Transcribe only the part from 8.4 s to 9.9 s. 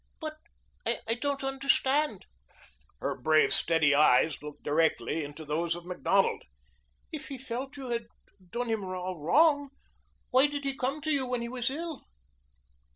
done him a wrong